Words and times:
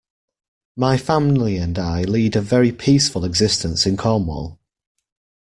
My 0.75 0.97
family 0.97 1.57
and 1.57 1.77
I 1.77 2.01
lead 2.01 2.35
a 2.35 2.41
very 2.41 2.71
peaceful 2.71 3.23
existence 3.23 3.85
in 3.85 3.97
Cornwall. 3.97 4.59